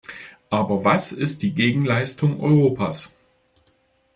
[0.49, 3.11] Aber was ist die Gegenleistung Europas?